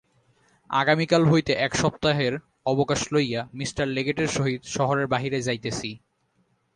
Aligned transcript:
আগামীকাল 0.69 1.23
হইতে 1.25 1.51
এক 1.57 1.71
সপ্তাহের 1.75 2.33
অবকাশ 2.65 3.01
লইয়া 3.13 3.41
মি 3.53 3.65
লেগেটের 3.87 4.27
সহিত 4.27 4.61
শহরের 4.67 5.07
বাহিরে 5.07 5.39
যাইতেছি। 5.41 5.89